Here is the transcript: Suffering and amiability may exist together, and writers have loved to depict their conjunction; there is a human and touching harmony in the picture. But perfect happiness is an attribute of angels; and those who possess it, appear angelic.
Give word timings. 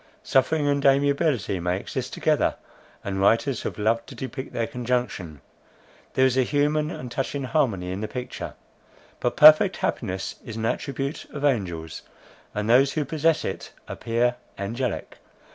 Suffering 0.23 0.67
and 0.67 0.83
amiability 0.83 1.59
may 1.59 1.77
exist 1.79 2.11
together, 2.11 2.55
and 3.03 3.21
writers 3.21 3.61
have 3.61 3.77
loved 3.77 4.07
to 4.07 4.15
depict 4.15 4.51
their 4.51 4.65
conjunction; 4.65 5.41
there 6.15 6.25
is 6.25 6.35
a 6.35 6.41
human 6.41 6.89
and 6.89 7.11
touching 7.11 7.43
harmony 7.43 7.91
in 7.91 8.01
the 8.01 8.07
picture. 8.07 8.55
But 9.19 9.37
perfect 9.37 9.77
happiness 9.77 10.37
is 10.43 10.55
an 10.55 10.65
attribute 10.65 11.25
of 11.31 11.45
angels; 11.45 12.01
and 12.55 12.67
those 12.67 12.93
who 12.93 13.05
possess 13.05 13.45
it, 13.45 13.73
appear 13.87 14.37
angelic. 14.57 15.19